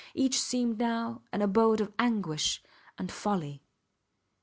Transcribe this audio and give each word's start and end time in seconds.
Each 0.15 0.39
seemed 0.39 0.79
now 0.79 1.21
an 1.31 1.43
abode 1.43 1.79
of 1.79 1.93
anguish 1.99 2.63
and 2.97 3.11
folly. 3.11 3.61